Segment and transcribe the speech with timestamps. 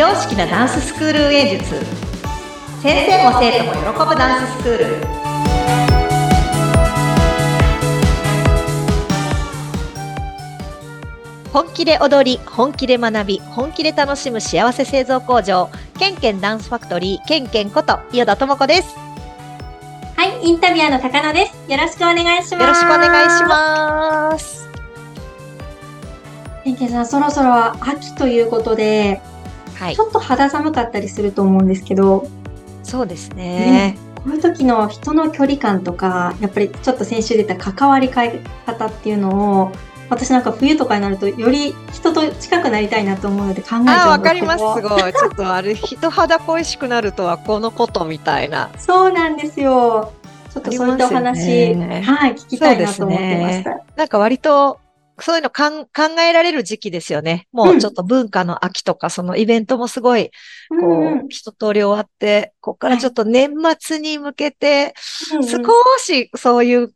[0.00, 1.74] 常識なダンススクール運営術。
[2.82, 4.86] 先生も生徒も喜ぶダンススクール。
[11.52, 15.68] 本気で踊り本気で学び本気で楽しむ幸せ製造工場。
[15.98, 18.96] ケンケンダンスファクトリーケンケンこと伊予田智子です。
[20.16, 21.70] はい、インタビュアーの高野です。
[21.70, 22.54] よろしくお願いします。
[22.54, 24.66] よろしくお願いします。
[26.64, 27.54] ケンケンさん、そろそろ
[27.86, 29.20] 秋ということで、
[29.80, 29.96] はい。
[29.96, 32.28] ちょっと肌寒かったりすると思うんですけど、
[32.82, 33.96] そうですね。
[33.96, 33.98] ね。
[34.16, 39.72] こういう時の人の距離感とか、やっぱりちょっと先週出た関わり方っていうのを、
[40.10, 44.58] 私なんか冬とかになるとより人と近くなりたいなと思うので考えちゃうわかります。
[44.58, 45.12] すごい。
[45.12, 48.70] ちょっとあれ人肌恋しくなるとはこのことみたいな。
[48.76, 50.12] そうなんですよ。
[50.52, 52.02] ちょっとそういったお話、よね。
[52.02, 53.80] はい、聞きたいなと思ってました。
[53.96, 54.80] なんか割と、
[55.20, 57.46] そういうの考えられる時期ですよね。
[57.52, 60.30] もうちょっと文化の秋とか、そのイベントもすごい、
[60.80, 65.38] こう、一通り終わって、ここからちょっと年末に向けて、少
[65.98, 66.94] しそういう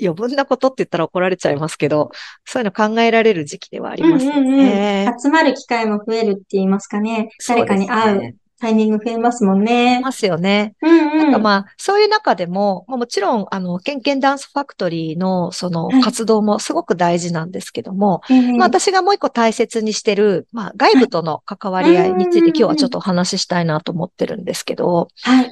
[0.00, 2.10] 余分なことって言ったら怒られちゃいますけど、
[2.44, 4.56] そういうの考えられる時期ではありますようんうんうん。
[4.58, 5.12] ね。
[5.22, 7.30] 集まる機会も増えるって言いますかね。
[7.48, 10.00] 誰かに会うタイミング増えますもんね。
[10.00, 10.74] ますよね。
[10.80, 11.18] うんうん。
[11.18, 25.50] なんかまあ、そういう中でも、まあもちろん、あの、ケンケンダンスファクトリーのそのはい活動もすごく大事なんですけども、ええまあ私がもう一個大切にしてる、まあ外部との関わり合いについて今日はちょっとお話ししたいなと思ってるんですけど、はい。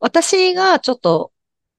[0.00, 1.32] 私がちょっと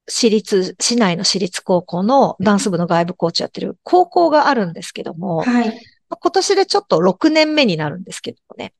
[0.08, 5.68] 私立、市内の私立高校のダンス部の外部コーチやってる高校があるんですけども、はい。
[6.10, 8.74] まあ今年でちょっと6年目になるんですけどもね。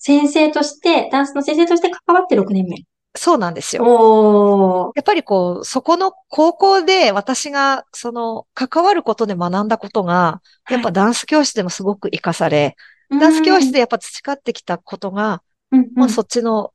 [0.00, 2.84] 先生として、ダンスの先生として関わって6年目。
[3.14, 4.92] そうなんですよ。
[4.96, 10.40] やっぱりこう、そこの高校で私がその関わることで学んだことが、
[10.70, 12.76] やっぱダンス教室でもすごく活かされ、
[13.10, 16.72] ダンス教室でやっぱ培ってきたことが、うん、うんまあそっちの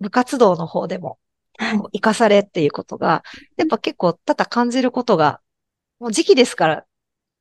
[0.00, 1.18] 部活動の方でも
[1.58, 3.22] 活かされっていうことが、
[3.56, 5.40] やっぱ結構多々感じることが、
[5.98, 6.84] もう時期ですから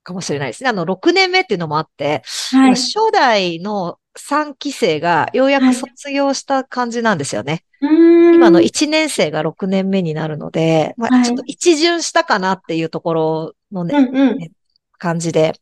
[0.03, 0.69] かもしれないですね。
[0.69, 2.69] あの、6年目っていうのもあって、はい。
[2.71, 7.63] 初代の3期生がようやく卒業した感じなんですよね。
[7.81, 14.51] 今今の1年生が6年目になるので、まあ、はいちょっと一巡したかなっていうところのね、うんうん。
[14.97, 15.53] 感じで。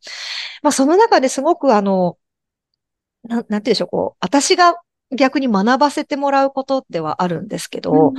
[0.62, 2.18] まあ、その中ですごくあの、
[3.24, 4.76] なん、なんて言うんでしょう、こう、私が
[5.16, 8.14] 逆に学ばせてもらうことではあるんですけど、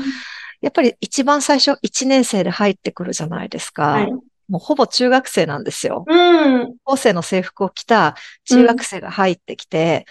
[0.60, 3.89] やっぱり一番最初1年生で入ってくるじゃないですか。
[3.89, 4.12] はい。
[4.48, 6.04] もうほぼ中学生なんですよ。
[6.06, 6.76] うん。
[6.84, 10.06] 高生の制服を着た中学生が入ってきて、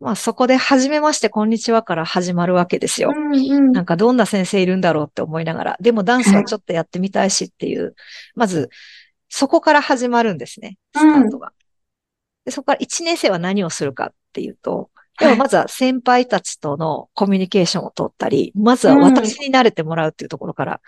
[0.00, 3.12] まあそこで初めましてこんにちはから始まるわけですよ。
[3.14, 3.72] うんうん。
[3.72, 7.94] なんかどんな先生いるんだろうって思いながら、でもダンスはちょっとやってみたいしっていう、
[8.34, 8.70] まず
[9.28, 11.52] そこから始まるんですね、スタートが。
[12.44, 20.80] でそこから1年生は何をするかっていうと、でもまずは先輩たちとのコミュニケーションを取ったり、まずは私に慣れてもらうっていうところから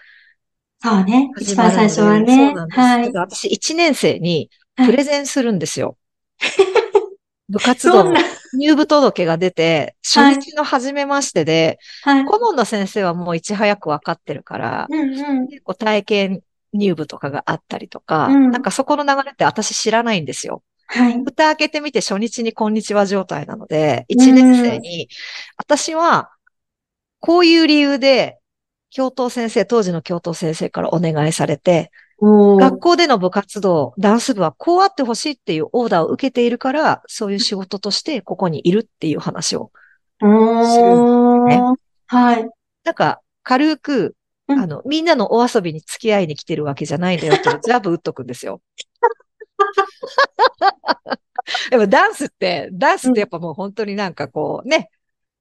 [0.82, 1.30] そうね。
[1.38, 2.36] 一番最初はね。
[2.36, 2.80] そうなんです。
[2.80, 3.12] はい。
[3.12, 5.96] 私1年生にはいプレゼンするんですよ。
[7.48, 8.16] 部活動の。
[8.58, 12.24] 入部届が出て、初日の初めましてで、はい。
[12.24, 15.48] 顧問の先生はもういち早く分かってるから、うんうん。
[15.48, 16.40] 結構体験
[16.72, 20.62] 入部とかがあったりとか、うんなんかそこの流れって私知らないんですよ。
[20.86, 21.18] はい。
[21.24, 25.08] 蓋開けてみて初日にこんにちは状態なので、1年生に、
[25.56, 26.30] 私は
[27.20, 28.38] こういう理由で、
[28.90, 39.70] 教頭先生、当時の教頭先生からお願いされて、学校での部活動、ダンス部はこうあってほしいっていうオーダーを受けているから、そういう仕事としてここにいるっていう話を。
[40.22, 40.26] お
[41.46, 41.74] ねー。
[42.06, 42.48] はい。
[42.84, 44.16] なんか、軽く、
[44.48, 48.62] うんあの、みんなのお遊びに付き合いに来てるわけじゃないんだよって ジャブ打っとくんですよ。
[51.70, 54.90] でもダンスって、ダンスってやっぱもう本当になんかこうね、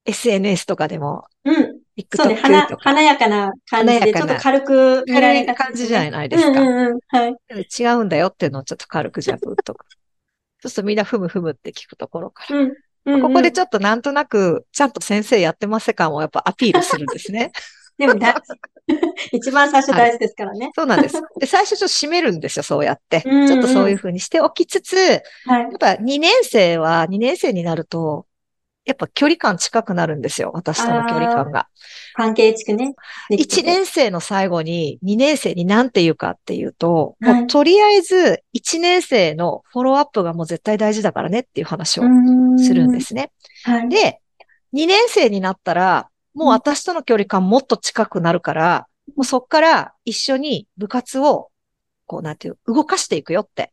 [0.06, 1.85] SNS とかでも、うん。
[2.14, 2.36] そうね。
[2.36, 6.62] 華華やかな感じで、ちょっと軽く見られがち感じじゃないですか。
[6.62, 7.00] うんうんうん。
[7.08, 7.36] はい。
[7.80, 9.86] 違うんだよっていうのをちょっと軽くジャブ打っとく。
[10.62, 12.60] そうするとみんなふむふむって聞くところから。
[12.60, 12.74] うん。
[13.06, 17.52] うんここでょちょっとなんとなく、ちゃんと先生やってます感をやっぱアピールするんですね。
[18.00, 18.42] でも大事。
[19.32, 20.72] 一番最初大事ですからね。
[20.76, 21.22] そうなんです。
[21.40, 23.22] で、最初ちょっと締めるんですよ、そうやって。
[23.22, 25.70] ちうんうんょっとそういうふうにしておきつつ、はいや。
[25.70, 28.26] っぱ2年生は2年生になると、
[28.86, 31.68] やっぱ距離感近くなるんですよ、私との距離感が。
[32.14, 32.94] 関係地区ね。
[33.30, 42.04] できて1年生の最後に2年生に何て言うかっていうと、はいもうとりあえず1年生のフォローアップがもう絶対大事だからねっていう話を
[42.58, 43.00] するんで。
[43.02, 43.32] すね。
[43.64, 43.90] はい。
[43.90, 44.22] で、
[44.74, 51.50] 2年生になったら、もう私との距離感もっと近くなるから、もうそっから一緒に部活を、
[52.06, 53.72] こうなんていう、動かしていくよって。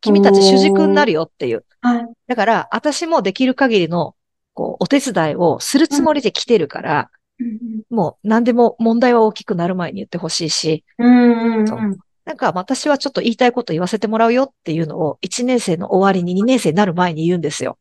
[0.00, 1.64] 君たち主軸になるよっていう。
[1.80, 2.06] はい。
[2.28, 4.14] だから、私もできる限りの
[4.56, 11.78] こう、お手伝いをするつもりで来てるから、うんもう何でも問題は大きくなる前に言ってほしいし、うんうんそう
[12.24, 17.78] なんか私はちょっと言いたいこと言わせてもらうよっていうのを1年生の終わりに2年生になる前に言うんですよ。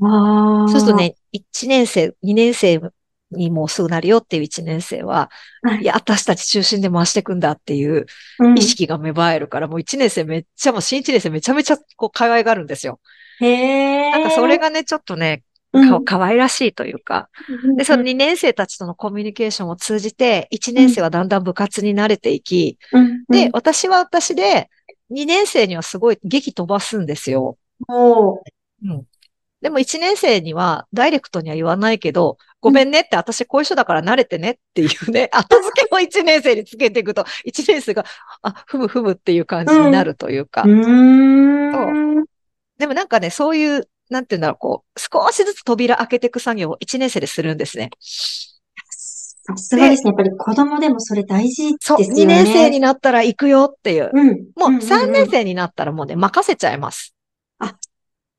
[0.00, 0.68] ああ。
[0.68, 2.80] そうするとね、1年生、2年生
[3.32, 5.28] にもうすぐなるよっていう1年生は、
[5.62, 8.06] はいいや、私たち中心で回していくんだっていう
[8.38, 13.00] うん、意識が芽生えるから、もう1年生めっちゃ、もう新1年生めちゃめちゃこう可愛がるんですよ。
[13.40, 14.10] へえ。
[14.12, 17.28] なんかそれがね、ちょっとね、うん、か可愛らしいというか、
[17.64, 24.68] うんで、その2年生たちとのコミュニケーションを通じて、1年生はだんだん部活に慣れていき、うん、で、私は私で、
[25.10, 27.56] 2年生にはすごい劇飛ばすんですよ。
[27.88, 29.04] うん。
[29.60, 38.04] でも1年生には、ダイレクトには言わないけど、ごめんねって、私こういう人だから慣れてねっていうね、後付けを1年生につけていくと、1年生が、
[38.42, 40.62] あ、ふむふむっていう感じになるというか。
[40.62, 42.24] うーん。
[42.78, 47.90] でもなんかね、そういう、なんていうんだろう、こう、少しずつ扉開けていく作業を1年生でするんですね。
[49.42, 50.08] さすがですね。
[50.08, 52.14] やっぱり子供でもそれ大事ですそう、よね。
[52.24, 54.10] 2年生になったら行くよっていう。
[54.12, 54.26] うん。
[54.56, 57.14] もううんんん3年生になったらもうね、任せちゃいます。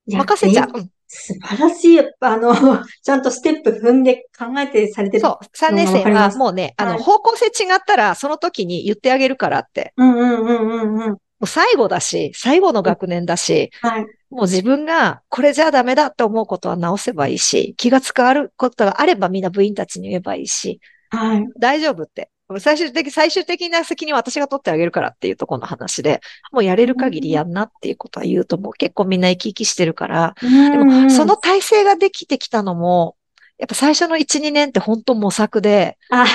[0.07, 0.71] いや任せちゃう。
[0.73, 1.95] うん素晴らしい。
[1.95, 2.56] やっぱあの、
[3.03, 5.21] ちゃんとステップ踏んで考えてされてる。
[5.21, 9.91] そう、3年生はもうね、あの、はい方向性違ったら、その時に言ってあげるからって。
[9.97, 11.18] うんうんうんうんうん。
[11.42, 14.06] もう最後だし、最後の学年だし、はい。
[14.30, 20.80] もう自分がこれじゃダメだって思うことは直せばいいし、気が使うことがあればみんな部員たちに言えばいいし、
[21.10, 21.48] はい。
[21.60, 22.30] 大丈夫って。
[22.60, 26.22] 最終的、最終的な責任は私が取ってあげるからっていうところの話で、
[26.52, 33.16] もうやれる限りやんなっていうことは言うともう結構みんな生き生きしてるから、ででもその、体制ができてきたのも、
[33.58, 36.26] やっぱ最初の1、2年って本当模索で、あ、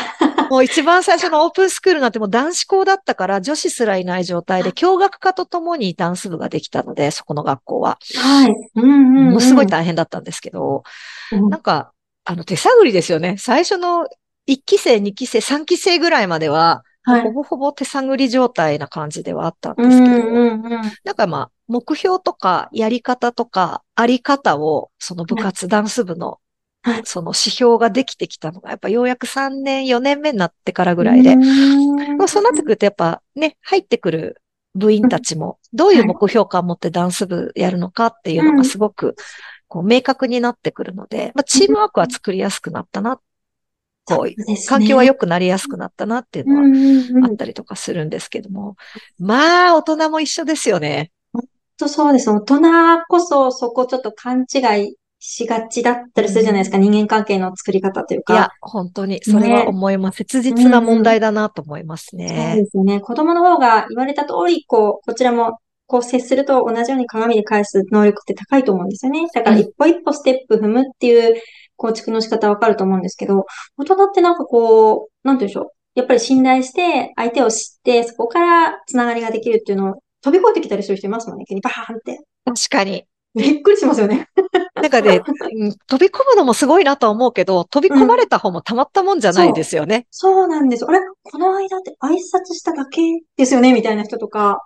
[0.50, 7.98] もう一番最初のオープンスクールなんてもう男子校だったから女子すらいない状態で、教学科とともにダンス部ができたので、そこの学校は。
[8.16, 8.54] はい。
[8.76, 9.24] うんうんうん。
[9.26, 10.82] ものすごい大変だったんですけど、
[11.32, 11.92] うんなんか、
[12.24, 13.36] あの手探りですよね。
[13.38, 14.06] 最初の
[14.46, 17.32] 1期生、2期生、3期生ぐらいまでは、はいほ。
[17.32, 20.92] ぼほぼ手探り状態な感じではあったんうんですけど、うんうん。
[21.04, 26.38] なんかまあ、目標とかやり方とかあり方を、その部活、ダンス部のはい、
[27.04, 34.42] その指標ができてきたのが、やっぱようやく3年、4年目になってからぐらいで、うんまあそうなってくるとやっぱね、入ってくる
[34.74, 39.16] 部員たちも、どういう目標感を持ってダンス部やるのかっていうのがすごく、
[39.68, 43.18] こう、明確になってくるので、まあ、チームワークは作りやすくなったな、
[44.04, 47.28] こう、環境は良くなりやすくなったなっていうのは。
[47.28, 48.76] あったりとかするんですけども、
[49.18, 51.10] まあ、大人も一緒ですよね。
[51.78, 52.30] とそうです。
[52.30, 52.60] 大人
[53.08, 54.96] こそそこちょっと勘違い
[55.28, 56.78] しがちだったりするじゃないですか。
[56.78, 58.32] 人間関係の作り方というか。
[58.32, 60.18] いや、本当に、それは思います。
[60.18, 62.54] 切実な問題だなと思いますそうね。
[62.56, 63.00] ですよね。
[63.00, 65.58] 子供の方が言われた通り、こう、こちらも、
[65.88, 69.26] こう接すると同じように鏡で返す能力って高いと思うんですよね。
[69.32, 71.40] だからうん一歩一歩ステップ踏むっていう
[71.76, 73.46] 構築の仕方わかると思うんですけど、
[73.76, 75.70] 大人ってなんかこう、なんて言うんでしょう。
[75.94, 81.44] やっぱり信頼して、相手を知って、そこからつながりができるっていうのを飛び越えてきたりする人いますもんね。
[81.48, 82.20] 急にバーンって。
[82.44, 83.04] 確かに。
[83.36, 84.28] びっくりしますよね。
[84.74, 85.20] なんかね、
[85.56, 90.06] うん飛び込むのもすごいなとは思うけど、飛び込まれた方もたまったもんじゃないですよね。
[90.10, 90.84] そうなんです。
[90.86, 93.00] あれこの間って挨拶しただけ
[93.36, 94.58] ですよねみたいな人とか、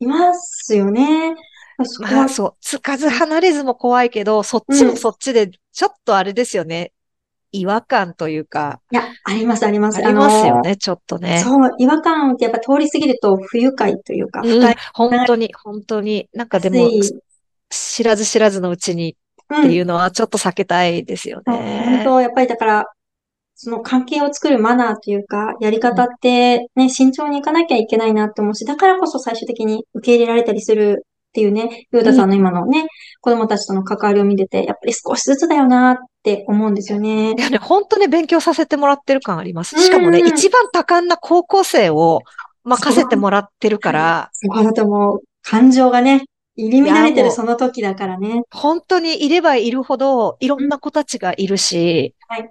[0.00, 1.34] いますよね。
[2.00, 6.92] まあ、そう、つかず離れずも怖いけど、そっちもそっちで、ちょっとあれですよね。
[7.52, 9.98] 違和感というか、いや、あります、あります。
[9.98, 11.40] ありますよあね、ちょっとのね。
[11.40, 14.74] そう、違和感ってやっぱ通り過ぎると不愉快というか、うん。
[14.94, 16.28] 本当に、本当に。
[16.32, 16.88] なんかでも
[17.72, 19.16] 知らず知らずのうちに
[19.50, 22.02] うんっていうのはちょっと避けたいですよそう本ね。
[22.04, 22.86] 当、やっぱりだから、
[23.54, 32.86] その関係を作るマナーというか、やり方ってね、慎重にいかなきゃいけないなって思うし、だからこそ最終的に受け入れられたりするっていうね、ヨーダさんの今のね、
[33.20, 37.40] 子供たちとの関わりを見てて、やっぱり少しずつだよなって思うんですよねい。
[37.40, 39.78] やね、本当ね、勉強させてもらってる感あります。
[39.80, 42.20] しかもね、うん一番多感な高校生を
[42.64, 46.24] 任せてもらってるから、そこだともう、感情がね、
[46.56, 48.42] 入り乱れてるその時だからね。
[48.50, 52.48] 本当にいればいるほど、いろんな子たちがいるし、はい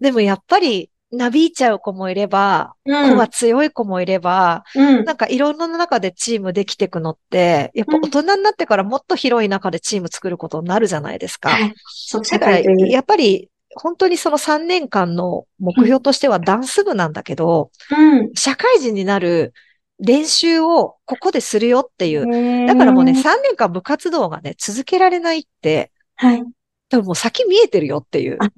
[0.00, 5.04] でもやっぱり、なびいちゃう子もいれば、うん子が強い子もいれば、うん。
[5.04, 11.50] なんかいろんな中でチームできていくのって、やっぱ大人になってからもっと広い中でチーム作ることになるじゃないですか。
[11.50, 11.74] はい。
[11.86, 12.60] そう、社だから。
[12.60, 18.30] やっぱり、本当にその3年間の目標としてはダンス部なんだけど、うん。
[18.34, 19.52] 社会人になる
[20.00, 22.66] 練習をここでするよっていう。
[22.66, 26.42] だからもうね、へー3年間部活動がね、続けられないって、はい。
[26.88, 28.36] 多分もう先見えてるよっていう。
[28.40, 28.50] あ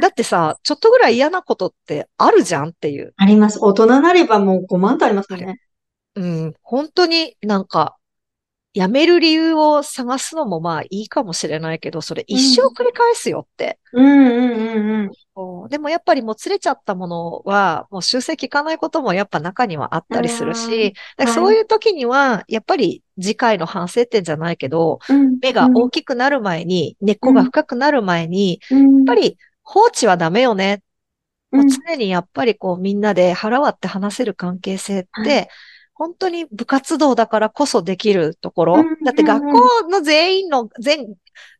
[0.00, 3.14] だってさ、ちょっとぐらい嫌なことってあるじゃんっていう。
[3.16, 3.58] あります。
[3.60, 5.60] 大人になればもう5万とありますもんね。
[6.14, 7.96] うん、本当になんか
[8.78, 13.80] 辞める理由を探すのもまあいいかもしれないけど、それ一生繰り返すよって。
[13.92, 14.06] うん。
[14.06, 15.68] うんうんうん。
[15.68, 25.38] でもやっぱりもつれちゃったものは、もう修正効かないこともやっぱ中にはあったりするし、だからそういう時には、やっぱり次回の反省点じゃないけど、うん。
[25.40, 30.82] 目が大きくなる前に、根っこが深くなる前に、うん、やっぱり放置はダメよね。
[31.50, 35.48] うん、もう常にやっぱりこうみんなで腹割って話せる関係性って、はい
[35.98, 38.74] 本当に部活動だからこそできるところ。
[38.74, 39.04] うんうんうん。
[39.04, 41.08] だって学校の全員の全、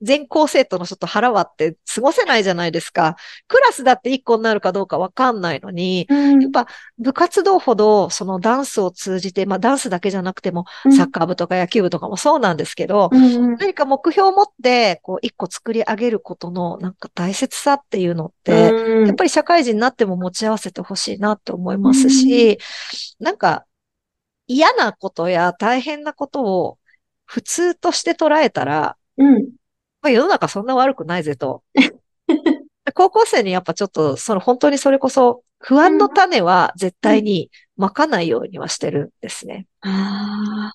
[0.00, 3.16] 全校生徒の人と腹割って過ごせないじゃないですか。
[3.48, 6.68] クラスだって一個になるかどうかわかんないのに、うん、やっぱ
[6.98, 10.92] 部活動ほどそのダンスを通じて、まあダンスだけじゃなくても、うん。
[10.92, 13.56] サッカー部とか野球部とかもそうなんですけど、うんうん。
[13.56, 19.06] 何か目標を持って、こう一個作り上げることのなんか大切さっていうのって、うん。
[19.08, 22.58] やっぱり社会人になっても持ち合わせてほしいなって思いますし、
[23.18, 23.64] なんか
[24.48, 26.78] 嫌なことや大変なことを
[27.26, 29.52] 普通として捉えたら、うん。
[30.00, 31.62] まあ、世の中そんな悪くないぜと。
[32.94, 39.66] 高校生にやっぱちょっと、その本当にそれこそ不安の種は絶対にまかないようにはしてるんですね。
[39.82, 40.74] ああ、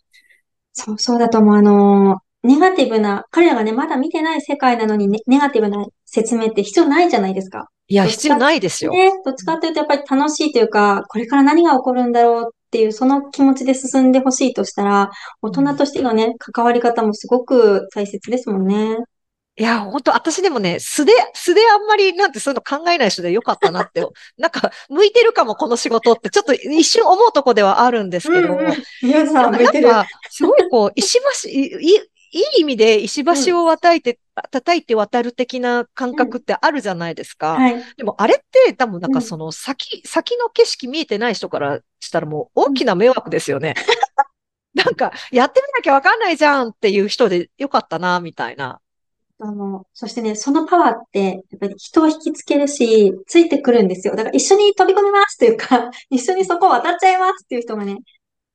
[0.74, 1.56] そう、そうだと思う。
[1.56, 7.70] あの、ネガティブな、彼らがね、まだ見てない世界なのにね、ネガティブな説明って必要ないじゃないですか。
[7.88, 8.92] いや、必要ないですよ。
[8.92, 15.12] ね、どっちかっていうとやっぱり楽しいというか、これから何が起こるんだろうっていう、その気持ちで進んでほしいとしたら、
[15.44, 18.98] 大人としてのね、関わり方もすごく大切ですもんね。
[19.56, 24.04] いや、本当私でもね、素で、素であんまりなんてそういうの考えない人でよかったなって、
[24.40, 28.58] なんか、向いてるかも、この仕事って、ちょっと一瞬思うとこではあるんですけど、
[29.04, 29.90] 皆さん、な向いてる。
[30.32, 32.02] すごいこう、石橋、い
[32.34, 34.20] い、いい意味で石橋を渡いて、
[34.52, 37.54] 叩いて渡る的な感覚ってあるじゃないですか。
[37.54, 37.84] はい。
[37.96, 43.76] でもあれって多分なんかうんその先、先の景色見えてない人からしたらもう大きな迷惑ですよね。
[44.74, 48.80] なんか、やってみなきゃわかんないじゃんっていう人でよかったな、みたいな。
[49.40, 54.16] あの、そしてね、そのパワーって、やっぱり人を引きつけるし、ついてくるんですよ。
[54.16, 57.98] だから一緒に飛び込みますというか、一緒にそこを渡っちゃいますっていう人がね、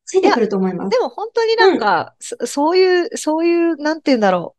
[0.08, 0.90] ついてくると思います。
[0.90, 4.56] でも本当になんか、そそういう、そういう、なんて言うんだろ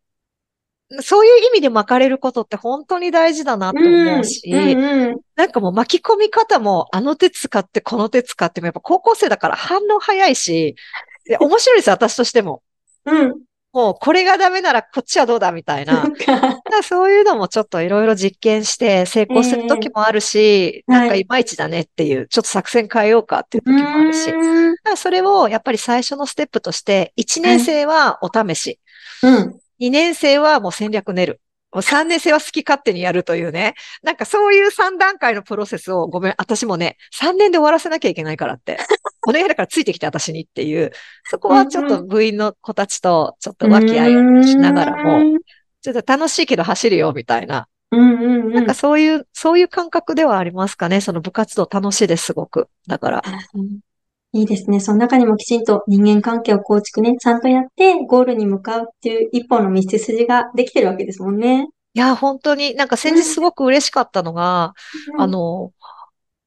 [0.91, 1.01] う。
[1.01, 10.75] そういう意味で巻かれることって本当に大事だなと思うし、うんうんなんかもう巻き込み方もあの手使ってこの手使ってもやっぱ高校生だから反応早いし、
[11.25, 12.61] で面白いですよ、私としても。
[13.05, 13.35] うん。
[13.79, 16.03] もうこれがダメならこっちはどうだみたいな。
[16.83, 24.29] そういうのもちょっといろいろ実験して成功する時もあるし、ええなんかいまいちだねっていう、ちょっと作戦変えようかっていう時もあるし。
[24.29, 28.79] だうんからそれをやっぱり最初のステップとして、1年生はお試し、
[29.23, 29.59] うん。
[29.79, 31.41] 2年生はもう戦略練る。
[31.71, 33.75] もう3年生は好き勝手にやるというね。
[34.01, 38.79] なんかそういう3段階のプロセスをごめん、私もね、3年で終わらせなきゃいけないからって。
[39.27, 40.91] お願いだからついてきて私にっていう。
[41.25, 44.11] そこはちょっと部員の子たちとちょっと和気あい
[44.47, 45.39] しながらも、
[45.81, 47.67] ちょっと楽しいけど走るよみたいな。
[47.91, 51.01] なんかそういう、そういう感覚ではありますかね。
[51.01, 52.67] その部活動楽しいです、すごく。
[52.87, 53.21] だから。
[54.33, 54.79] うんいいですね。
[54.79, 61.67] その中にもきちんと人間関係を構築ね、ちゃんとやってゴールに向かうっていう一本の道筋ができてるわけですもんね。
[61.95, 62.75] いや、本当に。
[62.75, 64.73] なんか先日すごく嬉しかったのが、
[65.17, 65.71] あの、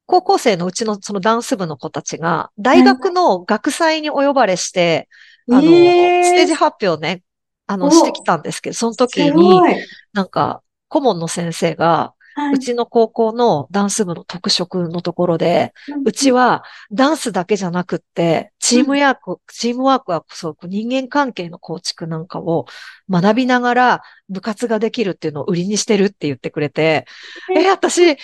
[0.06, 5.08] 高校生のうちのそのダンス部の子たちが、大学の学祭にお呼ばれして、
[5.50, 6.24] あの、えー。
[6.24, 7.22] ステージ発表ね、
[7.66, 7.90] あの、お。
[7.90, 9.60] してきたんですけど、その時すに。
[10.12, 12.54] なんか、顧問の先生が、はい。
[12.54, 22.66] うちの高校のダンス部の特色のところで、うんうちはダンスだけじゃなくって、チームワーク、チームワークはそう人間関係の構築なんかを
[23.10, 27.06] 学びながら部活ができるっていうのを売りにしてるって言ってくれて、
[27.56, 27.62] え。
[27.62, 28.16] え、私、え、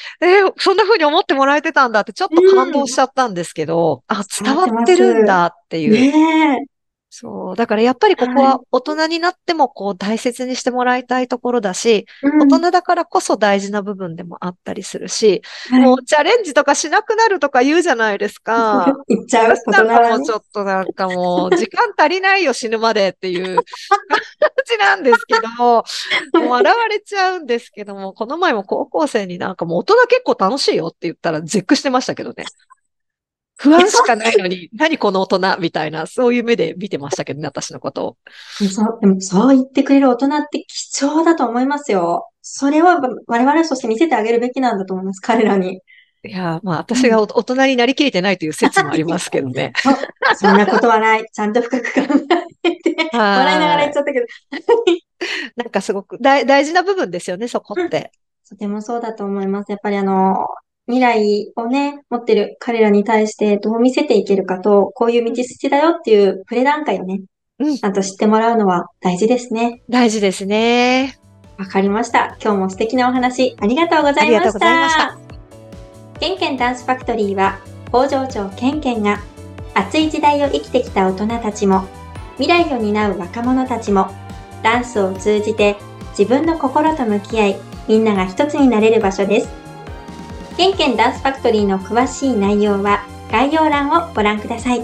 [0.56, 5.92] そんな風に思ってもらえてたんだってちょっと感動しちゃったんですけど、あ、伝わってるんだっていう。
[5.92, 6.77] ねえ。
[7.10, 7.56] そう。
[7.56, 18.92] だからやっぱりここはは大人になってもこう大切にしてもらいたいところだし、うん大人だからこそ大事な部分でもあったりするし、はいもうチャレンジとかしなくなるとか言うじゃないですか。
[19.08, 20.32] 言っちゃう、私大人もうち。
[20.32, 23.64] ょっとなんかもう、時間足りないよ死ぬまでっていう感
[24.66, 32.44] じなんですけど、もう笑われちゃうんですけども、この前も高校生になんかもう大人結構楽しいよって言ったら絶句してましたけどね。
[33.58, 38.16] 不安しかないのに、 何この大人みたいな、そういう目で見てましたけどね、私のことを。
[38.68, 42.28] そう、でもそう言ってくれる大人って貴重だと思いますよ。
[42.40, 45.80] それは我々として見せてあげるべきなんだと思います、彼らに。
[46.24, 49.72] いやー、まあ私がお大人になりきれてないという説もありますけどね。
[50.36, 51.24] そんなことはない。
[51.32, 52.00] ちゃんと深く考
[52.64, 52.94] えて。
[53.16, 54.26] はい笑いながら言っちゃったけど。
[55.56, 58.12] なんかすごく大大事な部分ですよね、そこって。
[58.48, 59.70] とてもそうだと思います。
[59.70, 60.46] やっぱりあの、
[60.88, 67.20] 未来をね、持ってる彼らに対してどう見せていけるかと、こういう道筋だよっていう触れ段階をね、
[67.60, 69.82] うんちゃんと知ってもらうのは大事ですね。
[69.88, 71.18] 大事ですね。
[71.58, 72.36] わかりました。
[72.40, 74.24] 今日も素敵なお話ありがとうございました。
[74.24, 75.18] ありがとうございました
[76.20, 77.58] ケンケンダンスファクトリーは
[77.92, 79.20] 工場長ケンケンが
[79.74, 81.84] 熱い時代を生きてきた大人たちも
[82.38, 84.08] 未来を担う若者たちも
[84.62, 85.76] ダンスを通じて
[86.10, 87.56] 自分の心と向き合い
[87.88, 89.57] みんなが一つになれる場所です。
[90.58, 94.82] ケンケンダンスファクトリーの詳しい内容は概要欄をご覧ください。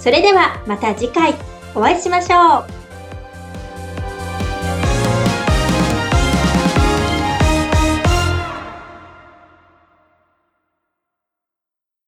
[0.00, 1.34] それではまた次回
[1.74, 2.79] お会いしましょう。